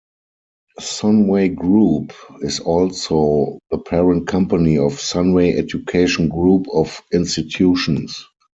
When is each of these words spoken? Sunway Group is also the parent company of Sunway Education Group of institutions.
Sunway 0.79 1.53
Group 1.53 2.11
is 2.41 2.59
also 2.59 3.59
the 3.69 3.77
parent 3.77 4.25
company 4.27 4.75
of 4.79 4.93
Sunway 4.93 5.55
Education 5.55 6.27
Group 6.27 6.65
of 6.73 6.99
institutions. 7.13 8.25